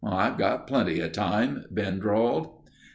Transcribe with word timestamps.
"I've 0.03 0.39
got 0.39 0.65
plenty 0.65 0.99
of 1.01 1.11
time," 1.11 1.63
Ben 1.69 1.99
drawled. 1.99 2.49